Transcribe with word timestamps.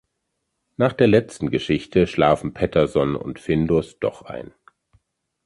Nach 0.77 0.93
der 0.93 1.05
letzten 1.07 1.51
Geschichte 1.51 2.07
schlafen 2.07 2.55
Pettersson 2.55 3.15
und 3.15 3.37
Findus 3.39 3.99
doch 3.99 4.23
ein. 4.23 4.51